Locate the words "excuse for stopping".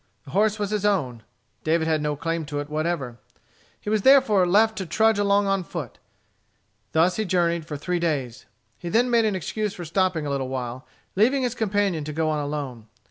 9.35-10.25